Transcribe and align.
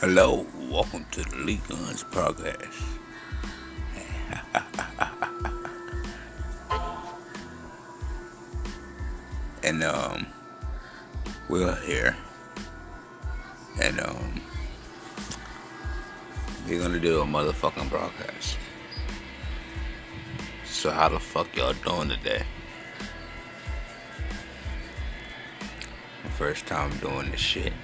Hello, 0.00 0.46
welcome 0.70 1.04
to 1.10 1.20
the 1.20 1.36
League 1.36 1.68
Guns 1.68 2.04
Podcast. 2.04 2.72
and 9.62 9.84
um, 9.84 10.26
we're 11.50 11.76
here, 11.82 12.16
and 13.82 14.00
um, 14.00 14.40
we're 16.66 16.80
gonna 16.80 16.98
do 16.98 17.20
a 17.20 17.26
motherfucking 17.26 17.90
broadcast. 17.90 18.56
So 20.64 20.90
how 20.90 21.10
the 21.10 21.20
fuck 21.20 21.54
y'all 21.54 21.74
doing 21.74 22.08
today? 22.08 22.44
First 26.38 26.64
time 26.64 26.96
doing 27.00 27.32
this 27.32 27.40
shit. 27.40 27.74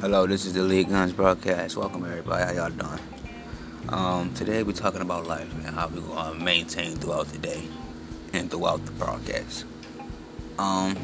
Hello, 0.00 0.26
this 0.26 0.46
is 0.46 0.54
the 0.54 0.62
League 0.62 0.88
Guns 0.88 1.12
broadcast. 1.12 1.76
Welcome 1.76 2.06
everybody. 2.06 2.42
How 2.42 2.52
y'all 2.52 2.70
doing? 2.70 3.00
Um, 3.90 4.32
today 4.32 4.62
we're 4.62 4.72
talking 4.72 5.02
about 5.02 5.26
life 5.26 5.52
and 5.66 5.76
how 5.76 5.88
we're 5.88 6.00
gonna 6.00 6.42
maintain 6.42 6.96
throughout 6.96 7.26
the 7.26 7.36
day 7.36 7.68
and 8.32 8.50
throughout 8.50 8.82
the 8.86 8.92
broadcast. 8.92 9.66
Um, 10.58 10.96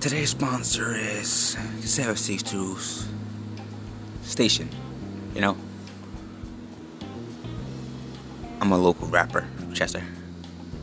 today's 0.00 0.30
sponsor 0.30 0.96
is 0.96 1.56
Seven 1.78 2.16
Six 2.16 2.42
Two's 2.42 3.06
station. 4.22 4.68
You 5.32 5.42
know, 5.42 5.56
I'm 8.60 8.72
a 8.72 8.76
local 8.76 9.06
rapper, 9.06 9.46
Chester. 9.74 10.02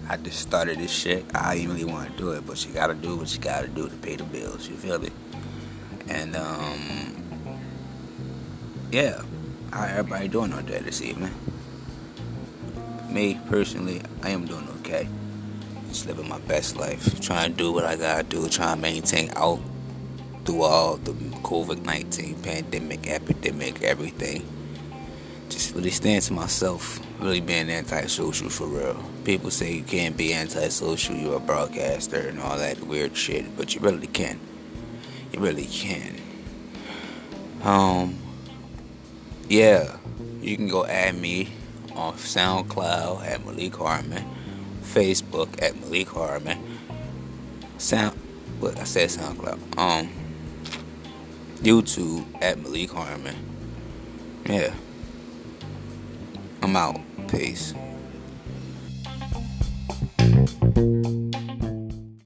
I 0.07 0.15
just 0.15 0.39
started 0.39 0.79
this 0.79 0.89
shit. 0.89 1.25
I 1.35 1.55
didn't 1.55 1.73
really 1.73 1.83
want 1.83 2.09
to 2.09 2.17
do 2.17 2.31
it, 2.31 2.47
but 2.47 2.65
you 2.65 2.73
gotta 2.73 2.95
do 2.95 3.17
what 3.17 3.33
you 3.33 3.41
gotta 3.41 3.67
do 3.67 3.89
to 3.89 3.95
pay 3.97 4.15
the 4.15 4.23
bills. 4.23 4.69
You 4.69 4.77
feel 4.77 4.99
me? 4.99 5.09
And 6.09 6.35
um, 6.35 7.15
yeah, 8.91 9.21
how 9.71 9.83
everybody 9.83 10.27
doing 10.27 10.53
out 10.53 10.65
there 10.67 10.79
this 10.79 11.01
evening? 11.01 11.33
Me 13.09 13.39
personally, 13.49 14.01
I 14.23 14.29
am 14.29 14.45
doing 14.45 14.67
okay. 14.79 15.07
Just 15.89 16.07
living 16.07 16.27
my 16.29 16.39
best 16.39 16.77
life, 16.77 17.19
trying 17.21 17.51
to 17.51 17.57
do 17.57 17.71
what 17.71 17.85
I 17.85 17.95
gotta 17.95 18.23
do, 18.23 18.47
trying 18.49 18.77
to 18.77 18.81
maintain 18.81 19.31
out 19.35 19.59
through 20.45 20.63
all 20.63 20.97
the 20.97 21.11
COVID 21.11 21.83
19 21.83 22.41
pandemic, 22.41 23.07
epidemic, 23.07 23.81
everything. 23.83 24.45
Just 25.49 25.73
really 25.73 25.91
stand 25.91 26.23
to 26.23 26.33
myself, 26.33 26.99
really 27.19 27.41
being 27.41 27.69
antisocial 27.69 28.49
for 28.49 28.67
real. 28.67 29.01
People 29.23 29.49
say 29.49 29.73
you 29.73 29.83
can't 29.83 30.15
be 30.15 30.33
antisocial, 30.33 31.15
you're 31.15 31.37
a 31.37 31.39
broadcaster 31.39 32.27
and 32.27 32.39
all 32.39 32.57
that 32.57 32.79
weird 32.81 33.15
shit, 33.15 33.55
but 33.57 33.73
you 33.73 33.81
really 33.81 34.07
can. 34.07 34.39
You 35.31 35.39
really 35.39 35.65
can. 35.65 36.15
Um, 37.63 38.17
yeah, 39.49 39.97
you 40.41 40.55
can 40.55 40.67
go 40.67 40.85
add 40.85 41.15
me 41.15 41.49
on 41.95 42.13
SoundCloud 42.13 43.25
at 43.25 43.45
Malik 43.45 43.75
Harmon, 43.75 44.23
Facebook 44.81 45.61
at 45.61 45.75
Malik 45.81 46.07
Harmon, 46.09 46.57
Sound, 47.77 48.17
what 48.59 48.79
I 48.79 48.83
said 48.83 49.09
SoundCloud, 49.09 49.77
um, 49.77 50.09
YouTube 51.57 52.25
at 52.41 52.59
Malik 52.59 52.91
Harmon. 52.91 53.35
Yeah, 54.45 54.73
I'm 56.61 56.75
out. 56.75 57.01
Peace. 57.27 57.73